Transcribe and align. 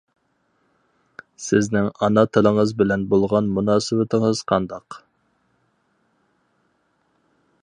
سىزنىڭ 1.47 1.89
ئانا 2.07 2.23
تىلىڭىز 2.37 2.73
بىلەن 2.81 3.05
بولغان 3.13 3.53
مۇناسىۋىتىڭىز 3.59 4.45
قانداق؟! 4.53 5.01